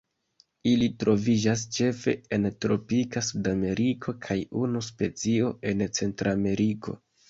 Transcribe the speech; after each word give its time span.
Ili 0.69 0.87
troviĝas 1.03 1.65
ĉefe 1.75 2.15
en 2.39 2.49
tropika 2.67 3.25
Sudameriko, 3.29 4.19
kaj 4.27 4.41
unu 4.67 4.87
specio 4.91 5.57
en 5.75 5.91
Centrameriko. 6.03 7.03